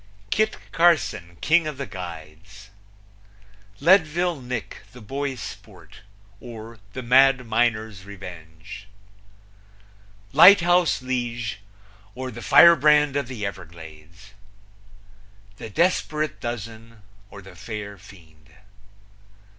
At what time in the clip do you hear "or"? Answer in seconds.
6.39-6.79, 12.15-12.31, 17.29-17.43